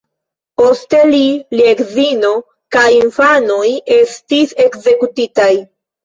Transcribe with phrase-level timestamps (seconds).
[0.59, 1.17] Poste li,
[1.57, 2.31] lia edzino
[2.75, 3.67] kaj infanoj
[3.97, 5.51] estis ekzekutitaj.